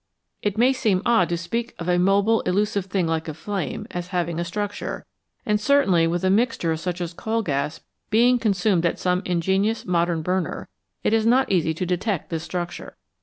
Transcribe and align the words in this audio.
It 0.41 0.57
may 0.57 0.73
seem 0.73 1.03
odd 1.05 1.29
to 1.29 1.37
speak 1.37 1.75
of 1.77 1.87
a 1.87 1.99
mobile, 1.99 2.41
elusive 2.41 2.85
thing 2.87 3.05
like 3.05 3.27
a 3.27 3.35
flame 3.35 3.85
as 3.91 4.07
having 4.07 4.39
a 4.39 4.43
structure, 4.43 5.05
and 5.45 5.61
certainly 5.61 6.07
with 6.07 6.23
a 6.23 6.31
mixture 6.31 6.75
such 6.75 7.01
as 7.01 7.13
coal 7.13 7.43
gas 7.43 7.81
being 8.09 8.39
con 8.39 8.53
sumed 8.53 8.83
at 8.83 8.97
some 8.97 9.21
ingenious 9.25 9.85
modern 9.85 10.23
burner, 10.23 10.69
it 11.03 11.13
is 11.13 11.27
not 11.27 11.51
easy 11.51 11.75
to 11.75 11.85
detect 11.85 12.31
this 12.31 12.41
structure. 12.41 12.97